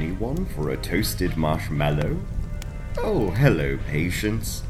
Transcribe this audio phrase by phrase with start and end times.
[0.00, 2.20] Anyone for a toasted marshmallow?
[2.98, 4.62] Oh, hello, patients.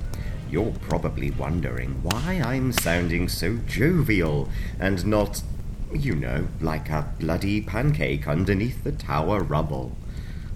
[0.50, 4.48] You're probably wondering why I'm sounding so jovial
[4.80, 5.42] and not,
[5.92, 9.94] you know, like a bloody pancake underneath the tower rubble.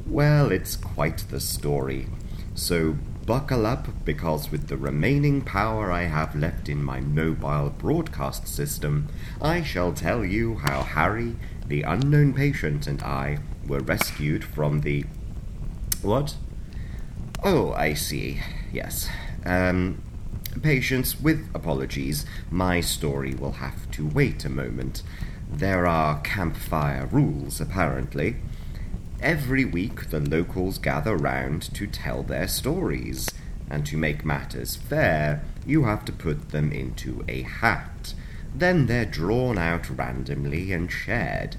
[0.07, 2.07] Well, it's quite the story.
[2.55, 8.49] So buckle up because with the remaining power I have left in my mobile broadcast
[8.49, 11.37] system, I shall tell you how Harry,
[11.67, 15.05] the unknown patient, and I were rescued from the.
[16.03, 16.37] What?
[17.43, 18.41] Oh, I see.
[18.73, 19.09] Yes.
[19.45, 20.03] Um,
[20.63, 25.03] patients, with apologies, my story will have to wait a moment.
[25.51, 28.37] There are campfire rules, apparently.
[29.21, 33.29] Every week, the locals gather round to tell their stories,
[33.71, 38.15] and to make matters fair, you have to put them into a hat.
[38.55, 41.57] Then they're drawn out randomly and shared.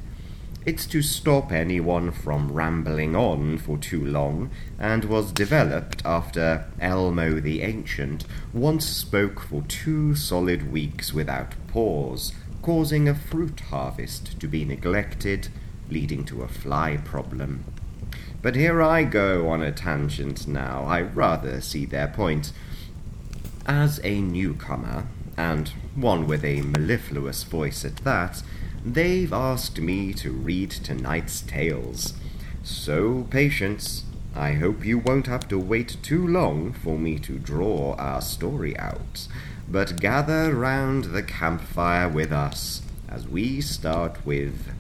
[0.66, 7.42] It's to stop anyone from rambling on for too long, and was developed after Elmo
[7.42, 14.48] the Ancient once spoke for two solid weeks without pause, causing a fruit harvest to
[14.48, 15.50] be neglected,
[15.90, 17.66] leading to a fly problem.
[18.42, 20.86] But here I go on a tangent now.
[20.86, 22.54] I rather see their point.
[23.66, 28.44] As a newcomer, and one with a mellifluous voice at that,
[28.86, 32.14] They've asked me to read tonight's tales.
[32.64, 34.04] So, patience,
[34.36, 38.78] I hope you won't have to wait too long for me to draw our story
[38.78, 39.28] out.
[39.70, 44.74] But gather round the campfire with us as we start with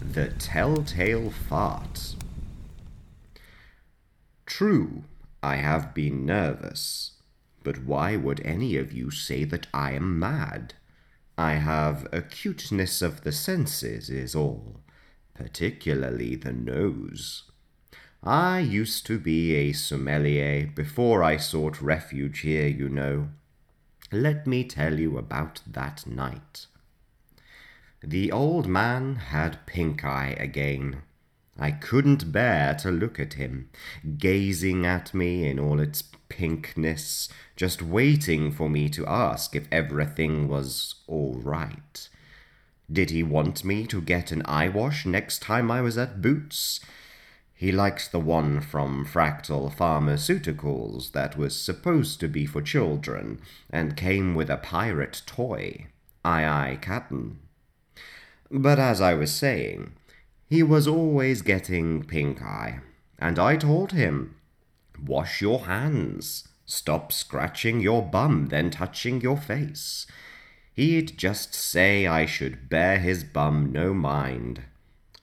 [0.00, 2.14] The Telltale Fart.
[4.46, 5.02] True,
[5.42, 7.12] I have been nervous,
[7.64, 10.74] but why would any of you say that I am mad?
[11.40, 14.82] I have acuteness of the senses, is all,
[15.32, 17.44] particularly the nose.
[18.22, 23.30] I used to be a sommelier before I sought refuge here, you know.
[24.12, 26.66] Let me tell you about that night.
[28.02, 31.00] The old man had pink eye again.
[31.58, 33.68] I couldn't bear to look at him,
[34.18, 40.48] gazing at me in all its pinkness, just waiting for me to ask if everything
[40.48, 42.08] was all right.
[42.90, 46.80] Did he want me to get an eye wash next time I was at Boots?
[47.54, 53.98] He liked the one from Fractal Pharmaceuticals that was supposed to be for children and
[53.98, 55.88] came with a pirate toy.
[56.24, 57.38] Aye, aye, Captain.
[58.50, 59.92] But as I was saying,
[60.50, 62.80] he was always getting pink eye,
[63.20, 64.34] and I told him
[65.00, 66.48] Wash your hands.
[66.66, 70.06] Stop scratching your bum, then touching your face.
[70.74, 74.62] He'd just say I should bear his bum no mind.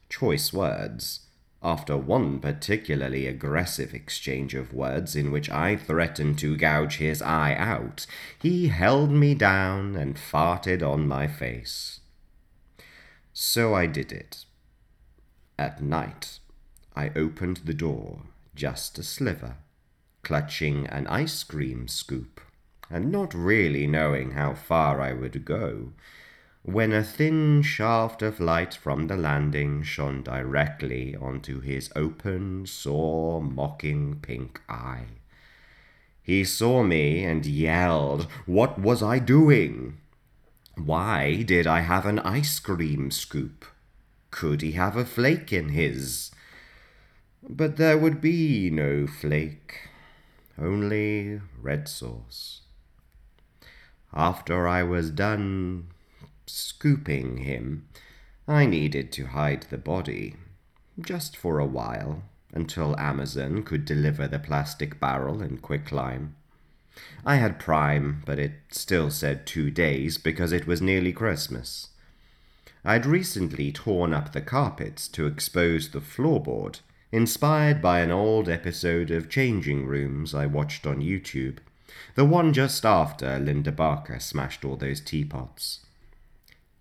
[0.09, 1.27] Choice words.
[1.61, 7.55] After one particularly aggressive exchange of words in which I threatened to gouge his eye
[7.55, 8.05] out,
[8.41, 11.99] he held me down and farted on my face.
[13.33, 14.45] So I did it.
[15.59, 16.40] At night,
[16.95, 18.23] I opened the door
[18.56, 19.57] just a sliver
[20.28, 22.41] clutching an ice cream scoop,
[22.90, 25.94] and not really knowing how far I would go,
[26.63, 33.41] when a thin shaft of light from the landing shone directly onto his open, sore,
[33.41, 35.06] mocking pink eye.
[36.22, 39.96] He saw me and yelled, What was I doing?
[40.75, 43.63] Why did I have an ice cream scoop?
[44.31, 46.31] Could he have a flake in his?
[47.47, 49.89] But there would be no flake
[50.59, 52.61] only red sauce.
[54.13, 55.87] After I was done
[56.45, 57.87] scooping him,
[58.47, 60.35] I needed to hide the body,
[60.99, 62.23] just for a while,
[62.53, 66.35] until Amazon could deliver the plastic barrel in quicklime.
[67.25, 71.90] I had Prime, but it still said two days because it was nearly Christmas.
[72.87, 76.79] I'd recently torn up the carpets to expose the floorboard
[77.11, 81.57] inspired by an old episode of Changing Rooms I watched on YouTube,
[82.16, 85.81] the one just after Linda Barker smashed all those teapots.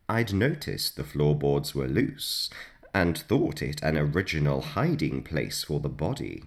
[0.08, 2.50] I'd noticed the floorboards were loose
[2.94, 6.44] and thought it an original hiding place for the body.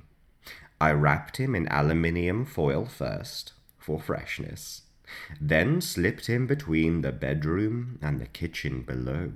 [0.80, 4.84] I wrapped him in aluminium foil first, for freshness,
[5.42, 9.34] then slipped him between the bedroom and the kitchen below.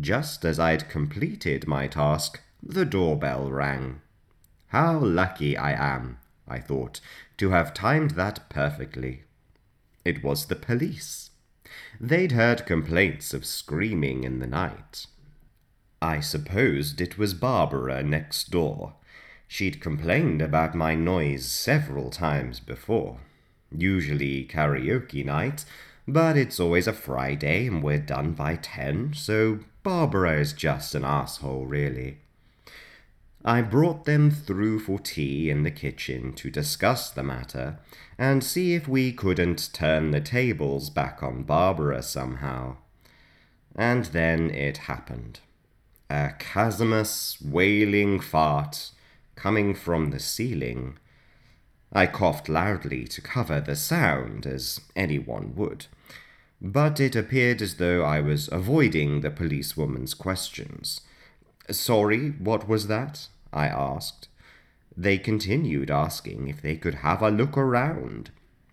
[0.00, 4.00] Just as I'd completed my task, the doorbell rang.
[4.68, 7.00] How lucky I am, I thought,
[7.38, 9.24] to have timed that perfectly.
[10.04, 11.30] It was the police.
[12.00, 15.06] They'd heard complaints of screaming in the night.
[16.00, 18.94] I supposed it was Barbara next door.
[19.48, 23.18] She'd complained about my noise several times before.
[23.72, 25.64] Usually karaoke night,
[26.06, 31.02] but it's always a Friday and we're done by ten, so Barbara is just an
[31.02, 32.18] asshole, really.
[33.42, 37.78] I brought them through for tea in the kitchen to discuss the matter
[38.18, 42.76] and see if we couldn't turn the tables back on Barbara somehow.
[43.74, 45.40] And then it happened.
[46.10, 48.90] A chasmous, wailing fart
[49.36, 50.98] coming from the ceiling.
[51.94, 55.86] I coughed loudly to cover the sound, as anyone would,
[56.60, 61.00] but it appeared as though I was avoiding the policewoman's questions.
[61.70, 63.28] Sorry, what was that?
[63.52, 64.28] I asked.
[64.96, 68.30] They continued asking if they could have a look around.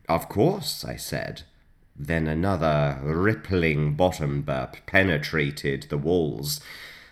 [0.09, 1.43] Of course, I said.
[1.95, 6.59] Then another rippling bottom burp penetrated the walls.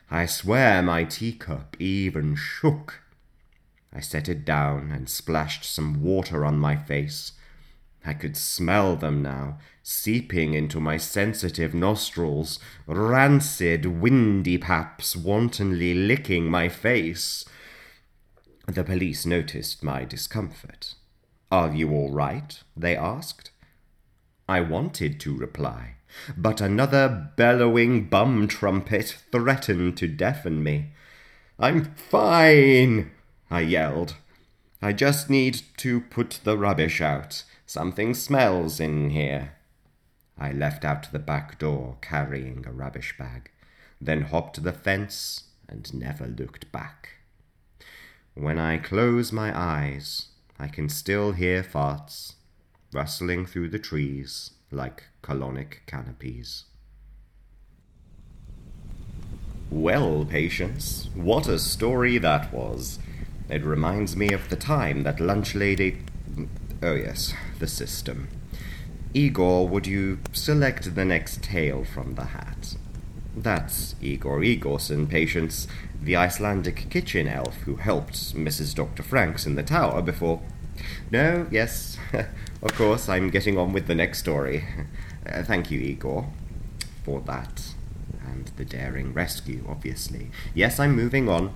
[0.09, 3.01] I swear my teacup even shook.
[3.93, 7.33] I set it down and splashed some water on my face.
[8.05, 12.57] I could smell them now, seeping into my sensitive nostrils,
[12.87, 17.43] rancid, windy paps wantonly licking my face.
[18.65, 20.95] The police noticed my discomfort.
[21.51, 22.57] Are you all right?
[22.77, 23.51] they asked.
[24.47, 25.95] I wanted to reply,
[26.37, 30.93] but another bellowing bum trumpet threatened to deafen me.
[31.59, 33.11] I'm fine,
[33.51, 34.15] I yelled.
[34.81, 37.43] I just need to put the rubbish out.
[37.65, 39.53] Something smells in here.
[40.43, 43.49] I left out the back door carrying a rubbish bag,
[44.01, 47.11] then hopped the fence and never looked back.
[48.33, 50.27] When I close my eyes,
[50.59, 52.33] I can still hear farts
[52.91, 56.65] rustling through the trees like colonic canopies.
[59.71, 62.99] Well, patience, what a story that was!
[63.49, 65.99] It reminds me of the time that lunch lady.
[66.81, 68.27] Oh, yes, the system.
[69.13, 72.75] Igor, would you select the next tale from the hat?
[73.35, 75.67] That's Igor Igorson, patience,
[76.01, 78.73] the Icelandic kitchen elf who helped Mrs.
[78.73, 79.03] Dr.
[79.03, 80.41] Franks in the tower before.
[81.11, 81.97] No, yes,
[82.61, 84.65] of course, I'm getting on with the next story.
[85.25, 86.27] Uh, thank you, Igor,
[87.05, 87.73] for that.
[88.25, 90.31] And the daring rescue, obviously.
[90.55, 91.53] Yes, I'm moving on.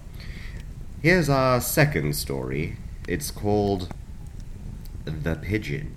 [1.01, 2.77] Here's our second story.
[3.07, 3.93] It's called
[5.05, 5.96] The Pigeon.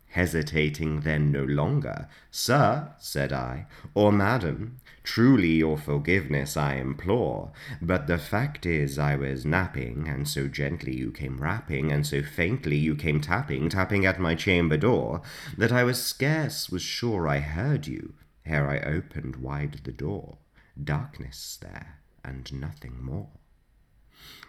[0.11, 2.07] hesitating then no longer.
[2.29, 7.51] Sir, said I, or madam, truly your forgiveness I implore,
[7.81, 12.21] but the fact is I was napping, and so gently you came rapping, and so
[12.21, 15.21] faintly you came tapping, tapping at my chamber door,
[15.57, 18.13] that I was scarce was sure I heard you,
[18.45, 20.37] ere I opened wide the door.
[20.81, 23.29] Darkness there and nothing more.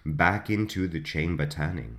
[0.05, 1.99] Back into the chamber turning,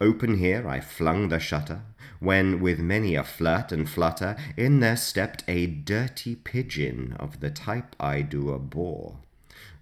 [0.00, 1.82] Open here I flung the shutter,
[2.18, 7.50] when with many a flirt and flutter in there stepped a dirty pigeon of the
[7.50, 9.18] type I do abhor.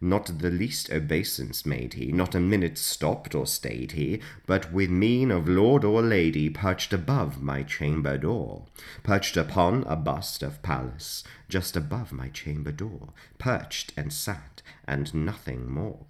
[0.02, 4.90] Not the least obeisance made he, not a minute stopped or stayed he, but with
[4.90, 8.66] mien of lord or lady perched above my chamber door,
[9.02, 15.14] perched upon a bust of Pallas, just above my chamber door, perched and sat, and
[15.14, 16.04] nothing more.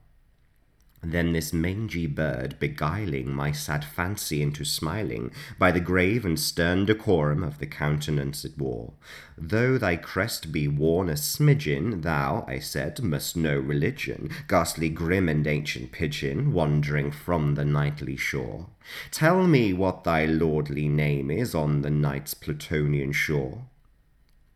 [1.04, 6.84] Then this mangy bird, beguiling my sad fancy into smiling, by the grave and stern
[6.84, 8.92] decorum of the countenance it wore.
[9.36, 15.28] Though thy crest be worn a smidgen, thou, I said, must know religion, ghastly grim
[15.28, 18.68] and ancient pigeon, wandering from the nightly shore.
[19.10, 23.64] Tell me what thy lordly name is on the night's Plutonian shore.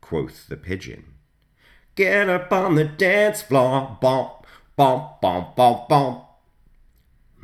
[0.01, 1.15] Quoth the pigeon,
[1.97, 6.26] Get up on the dance floor, bump, bump, bump, bump, bump.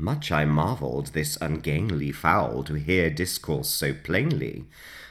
[0.03, 4.65] Much I marvelled this ungainly fowl to hear discourse so plainly,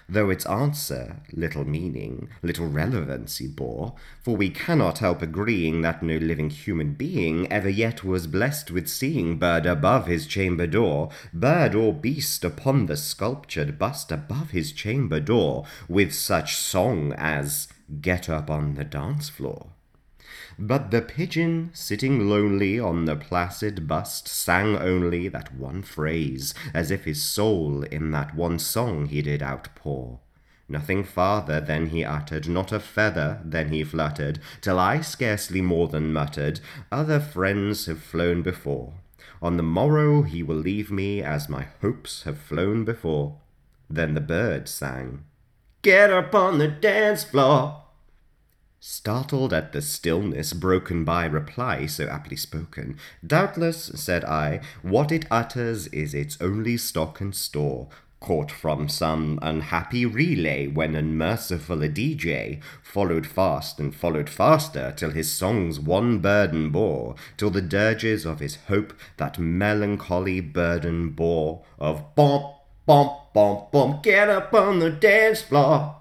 [0.10, 6.18] though its answer little meaning, little relevancy bore, for we cannot help agreeing that no
[6.18, 11.74] living human being ever yet was blessed with seeing bird above his chamber door, bird
[11.74, 17.70] or beast upon the sculptured bust above his chamber door, with such song as
[18.02, 19.68] Get up on the dance floor.
[20.64, 26.92] But the pigeon, sitting lonely on the placid bust, sang only that one phrase, as
[26.92, 30.20] if his soul in that one song he did outpour.
[30.70, 35.88] Nothing farther than he uttered, not a feather than he fluttered, till I scarcely more
[35.88, 36.60] than muttered,
[36.92, 38.94] Other friends have flown before.
[39.42, 43.40] On the morrow he will leave me as my hopes have flown before.
[43.90, 45.24] Then the bird sang,
[45.82, 47.82] Get up on the dance floor.
[48.84, 55.28] Startled at the stillness broken by reply so aptly spoken, doubtless, said I, what it
[55.30, 61.90] utters is its only stock and store, caught from some unhappy relay when unmerciful a
[61.90, 68.26] DJ followed fast and followed faster till his songs one burden bore, till the dirges
[68.26, 72.56] of his hope that melancholy burden bore of bomp,
[72.88, 76.01] bomp, bomp, bomp, get up on the dance floor.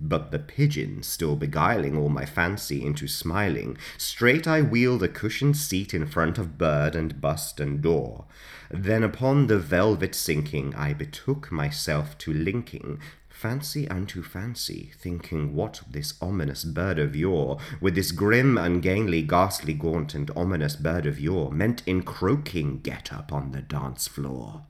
[0.00, 5.56] But the pigeon, still beguiling all my fancy into smiling, straight I wheeled a cushioned
[5.56, 8.24] seat in front of bird and bust and door.
[8.70, 12.98] Then upon the velvet sinking, I betook myself to linking
[13.40, 19.72] fancy unto fancy, thinking what this ominous bird of yore, with this grim, ungainly, ghastly,
[19.72, 24.62] gaunt, and ominous bird of yore, meant in croaking get up on the dance floor.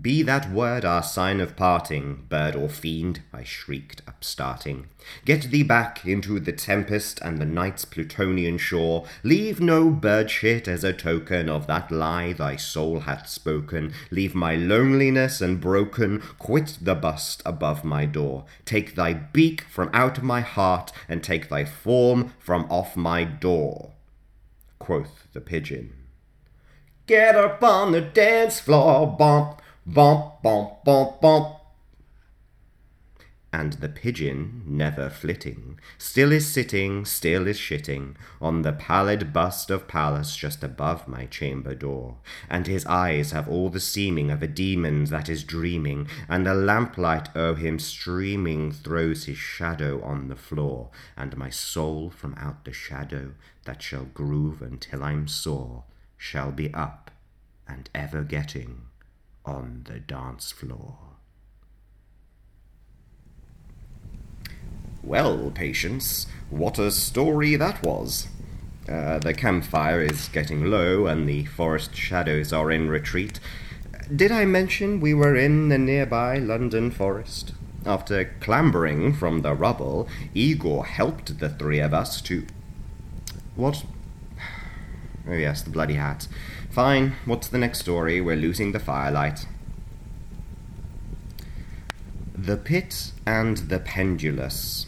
[0.00, 4.88] Be that word our sign of parting, bird or fiend, I shrieked, upstarting.
[5.24, 9.06] Get thee back into the tempest and the night's Plutonian shore.
[9.22, 13.92] Leave no bird shit as a token of that lie thy soul hath spoken.
[14.10, 18.44] Leave my loneliness and broken, quit the bust above my door.
[18.64, 23.92] Take thy beak from out my heart, and take thy form from off my door.
[24.80, 25.92] Quoth the pigeon.
[27.06, 31.58] Get up on the dance floor, bump Bump, bump, bump, bump.
[33.52, 39.70] And the pigeon, never flitting, still is sitting, still is shitting, on the pallid bust
[39.70, 42.16] of Pallas just above my chamber door.
[42.50, 46.54] And his eyes have all the seeming of a demon's that is dreaming, and the
[46.54, 52.64] lamplight o'er him streaming throws his shadow on the floor, and my soul from out
[52.64, 53.34] the shadow
[53.66, 55.84] that shall groove until I'm sore
[56.16, 57.12] shall be up
[57.68, 58.85] and ever getting
[59.46, 60.98] on the dance floor.
[65.02, 68.26] Well, Patience, what a story that was.
[68.88, 73.38] Uh, the campfire is getting low and the forest shadows are in retreat.
[74.14, 77.52] Did I mention we were in the nearby London forest?
[77.84, 82.46] After clambering from the rubble, Igor helped the three of us to.
[83.54, 83.84] What?
[85.28, 86.28] Oh, yes, the bloody hat.
[86.76, 88.20] Fine, what's the next story?
[88.20, 89.46] We're losing the firelight.
[92.34, 94.84] The Pit and the Pendulous.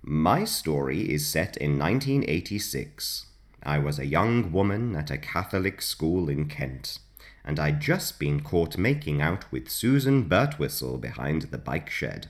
[0.00, 3.26] My story is set in 1986.
[3.64, 7.00] I was a young woman at a Catholic school in Kent,
[7.44, 12.28] and I'd just been caught making out with Susan Birtwistle behind the bike shed.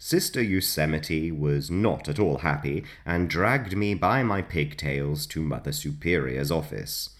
[0.00, 5.72] Sister Yosemite was not at all happy and dragged me by my pigtails to Mother
[5.72, 7.10] Superior's office.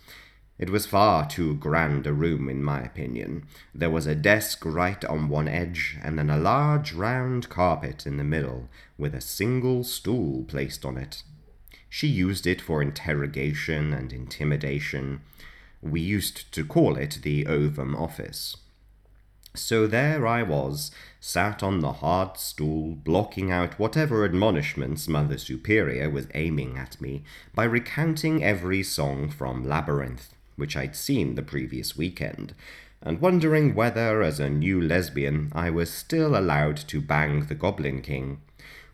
[0.61, 3.47] It was far too grand a room, in my opinion.
[3.75, 8.17] There was a desk right on one edge, and then a large round carpet in
[8.17, 11.25] the middle, with a single stool placed on it.
[11.89, 15.23] She used it for interrogation and intimidation.
[15.83, 18.57] We used to call it the Ovum office.
[19.55, 26.09] So there I was, sat on the hard stool, blocking out whatever admonishments Mother Superior
[26.09, 31.97] was aiming at me by recounting every song from Labyrinth, which I'd seen the previous
[31.97, 32.55] weekend,
[33.03, 38.01] and wondering whether, as a new lesbian, I was still allowed to bang the Goblin
[38.01, 38.41] King,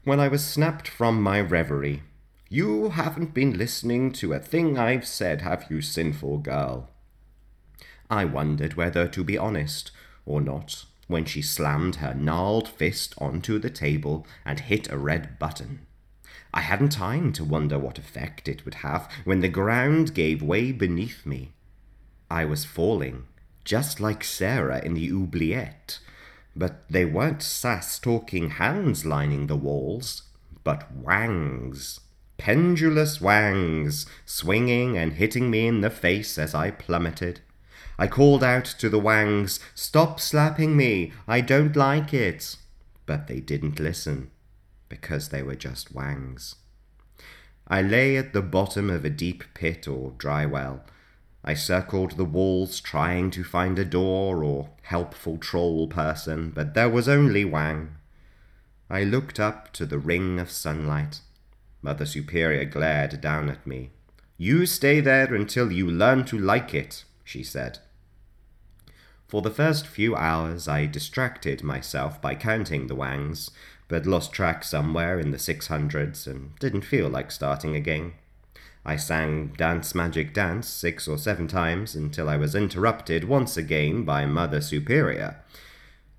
[0.04, 2.02] when I was snapped from my reverie.
[2.48, 6.90] You haven't been listening to a thing I've said, have you, sinful girl?
[8.10, 9.90] I wondered whether to be honest
[10.26, 15.38] or not when she slammed her gnarled fist onto the table and hit a red
[15.38, 15.86] button.
[16.52, 20.70] I hadn't time to wonder what effect it would have when the ground gave way
[20.70, 21.52] beneath me.
[22.30, 23.24] I was falling,
[23.64, 25.98] just like Sarah in the oubliette,
[26.56, 30.22] but they weren't sass talking hands lining the walls,
[30.62, 32.00] but wangs.
[32.38, 37.40] Pendulous wangs, swinging and hitting me in the face as I plummeted.
[37.98, 42.56] I called out to the wangs, Stop slapping me, I don't like it.
[43.06, 44.30] But they didn't listen,
[44.88, 46.56] because they were just wangs.
[47.68, 50.84] I lay at the bottom of a deep pit or dry well.
[51.44, 56.88] I circled the walls trying to find a door or helpful troll person, but there
[56.88, 57.96] was only Wang.
[58.88, 61.20] I looked up to the ring of sunlight.
[61.82, 63.90] Mother Superior glared down at me.
[64.38, 67.78] You stay there until you learn to like it, she said.
[69.26, 73.50] For the first few hours I distracted myself by counting the wangs,
[73.88, 78.12] but lost track somewhere in the 600s and didn't feel like starting again.
[78.86, 84.04] I sang Dance Magic Dance six or seven times until I was interrupted once again
[84.04, 85.40] by Mother Superior.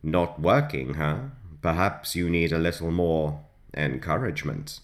[0.01, 1.17] Not working, huh?
[1.62, 3.41] Perhaps you need a little more
[3.75, 4.79] encouragement.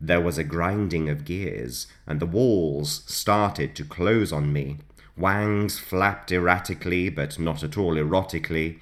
[0.00, 4.78] There was a grinding of gears, and the walls started to close on me.
[5.16, 8.80] Wangs flapped erratically, but not at all erotically.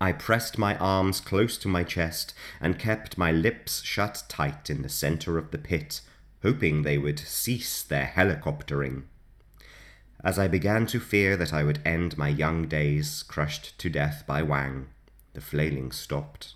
[0.00, 4.82] I pressed my arms close to my chest and kept my lips shut tight in
[4.82, 6.00] the center of the pit,
[6.42, 9.04] hoping they would cease their helicoptering.
[10.24, 14.24] As I began to fear that I would end my young days crushed to death
[14.26, 14.88] by Wang,
[15.34, 16.54] the flailing stopped.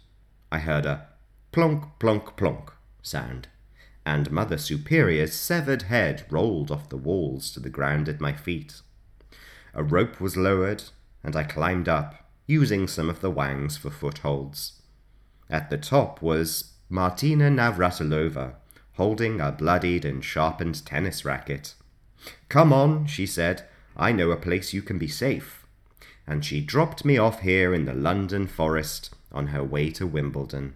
[0.50, 1.06] I heard a
[1.52, 3.48] plonk, plonk, plonk sound
[4.06, 8.82] and Mother Superior's severed head rolled off the walls to the ground at my feet.
[9.74, 10.84] A rope was lowered,
[11.22, 12.14] and I climbed up,
[12.46, 14.80] using some of the wangs for footholds.
[15.50, 18.54] At the top was Martina Navratilova,
[18.92, 21.74] holding a bloodied and sharpened tennis racket.
[22.48, 23.64] Come on, she said,
[23.96, 25.66] I know a place you can be safe.
[26.26, 30.74] And she dropped me off here in the London forest on her way to Wimbledon.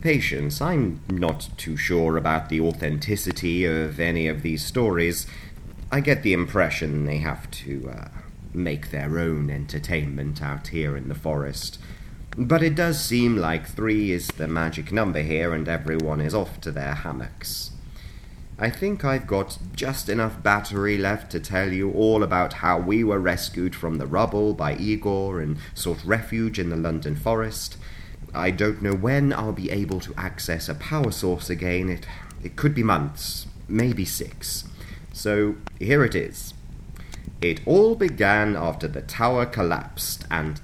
[0.00, 5.26] Patience, I'm not too sure about the authenticity of any of these stories.
[5.90, 8.08] I get the impression they have to uh,
[8.52, 11.78] make their own entertainment out here in the forest.
[12.36, 16.60] But it does seem like three is the magic number here, and everyone is off
[16.62, 17.70] to their hammocks.
[18.58, 23.02] I think I've got just enough battery left to tell you all about how we
[23.04, 27.76] were rescued from the rubble by Igor and sought refuge in the London forest
[28.34, 31.88] I don't know when I'll be able to access a power source again.
[31.88, 32.06] It,
[32.42, 34.64] it could be months, maybe six.
[35.18, 36.54] So here it is.
[37.40, 40.60] It all began after the tower collapsed and